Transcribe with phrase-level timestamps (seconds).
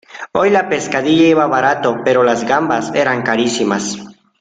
[0.31, 3.97] Hoy la pescadilla iba barato, pero las gambas eran carísimas.